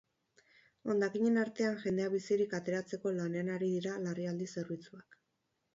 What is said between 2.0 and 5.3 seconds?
bizirik ateratzeko lanean ari dira larrialdi zerbitzuak.